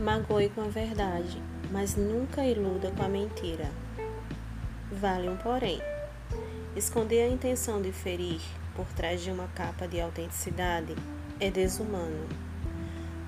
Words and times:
Magoe 0.00 0.48
com 0.48 0.62
a 0.62 0.68
verdade, 0.68 1.42
mas 1.70 1.94
nunca 1.94 2.42
iluda 2.42 2.90
com 2.96 3.02
a 3.02 3.08
mentira. 3.08 3.70
Vale 4.90 5.28
um 5.28 5.36
porém. 5.36 5.78
Esconder 6.74 7.24
a 7.24 7.28
intenção 7.28 7.82
de 7.82 7.92
ferir 7.92 8.40
por 8.74 8.86
trás 8.94 9.20
de 9.20 9.30
uma 9.30 9.46
capa 9.48 9.86
de 9.86 10.00
autenticidade 10.00 10.96
é 11.38 11.50
desumano. 11.50 12.26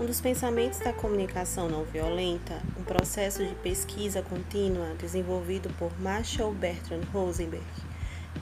Um 0.00 0.06
dos 0.06 0.22
pensamentos 0.22 0.78
da 0.78 0.94
comunicação 0.94 1.68
não 1.68 1.84
violenta, 1.84 2.58
um 2.80 2.84
processo 2.84 3.44
de 3.46 3.54
pesquisa 3.56 4.22
contínua 4.22 4.94
desenvolvido 4.98 5.68
por 5.78 5.92
Marshall 6.00 6.54
Bertrand 6.54 7.04
Rosenberg, 7.12 7.66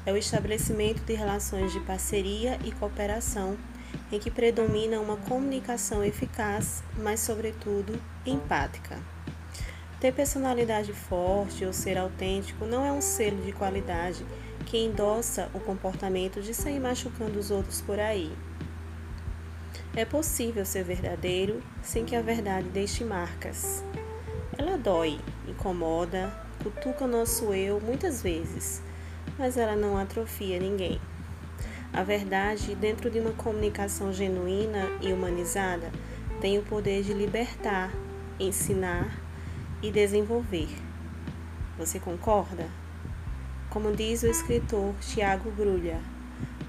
é 0.07 0.13
o 0.13 0.17
estabelecimento 0.17 1.03
de 1.05 1.15
relações 1.15 1.73
de 1.73 1.81
parceria 1.81 2.59
e 2.65 2.73
cooperação 2.73 3.57
em 4.13 4.19
que 4.19 4.31
predomina 4.31 5.01
uma 5.01 5.17
comunicação 5.17 6.03
eficaz, 6.03 6.83
mas, 6.97 7.21
sobretudo, 7.21 8.01
empática. 8.27 8.99
Ter 10.01 10.13
personalidade 10.13 10.93
forte 10.93 11.65
ou 11.65 11.73
ser 11.73 11.99
autêntico 11.99 12.65
não 12.65 12.85
é 12.85 12.91
um 12.91 13.01
selo 13.01 13.43
de 13.43 13.53
qualidade 13.53 14.25
que 14.67 14.79
endossa 14.79 15.51
o 15.53 15.61
comportamento 15.61 16.41
de 16.41 16.55
sair 16.55 16.81
machucando 16.81 17.39
os 17.39 17.51
outros 17.51 17.81
por 17.81 17.99
aí. 17.99 18.33
É 19.95 20.05
possível 20.05 20.65
ser 20.65 20.85
verdadeiro 20.85 21.63
sem 21.83 22.05
que 22.05 22.17
a 22.17 22.23
verdade 22.23 22.69
deixe 22.69 23.05
marcas. 23.05 23.85
Ela 24.57 24.77
dói, 24.77 25.19
incomoda, 25.49 26.33
cutuca 26.63 27.05
o 27.05 27.09
nosso 27.09 27.53
eu 27.53 27.81
muitas 27.81 28.23
vezes, 28.23 28.83
mas 29.39 29.57
ela 29.57 29.77
não 29.77 29.97
atrofia 29.97 30.59
ninguém. 30.59 31.01
A 31.93 32.03
verdade, 32.03 32.75
dentro 32.75 33.11
de 33.11 33.19
uma 33.19 33.33
comunicação 33.33 34.13
genuína 34.13 34.87
e 35.01 35.13
humanizada, 35.13 35.91
tem 36.41 36.59
o 36.59 36.63
poder 36.63 37.03
de 37.03 37.13
libertar, 37.13 37.93
ensinar 38.39 39.21
e 39.83 39.91
desenvolver. 39.91 40.69
Você 41.77 41.99
concorda? 41.99 42.69
Como 43.71 43.95
diz 43.95 44.23
o 44.23 44.27
escritor 44.27 44.95
Tiago 45.01 45.51
Grulha, 45.51 46.01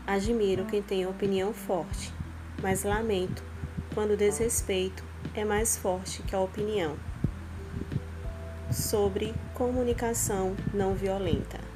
admiro 0.07 0.65
quem 0.65 0.81
tem 0.81 1.05
opinião 1.05 1.53
forte, 1.53 2.13
mas 2.61 2.83
lamento 2.83 3.43
quando 3.93 4.11
o 4.11 4.17
desrespeito 4.17 5.03
é 5.33 5.45
mais 5.45 5.77
forte 5.77 6.23
que 6.23 6.35
a 6.35 6.39
opinião. 6.39 6.95
Sobre 8.71 9.33
comunicação 9.53 10.55
não 10.73 10.93
violenta. 10.93 11.70